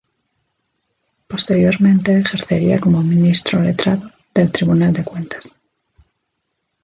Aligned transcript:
Posteriormente 1.27 2.17
ejercería 2.17 2.79
como 2.79 3.03
ministro-letrado 3.03 4.09
del 4.33 4.51
Tribunal 4.51 4.93
de 4.93 5.03
Cuentas. 5.03 5.51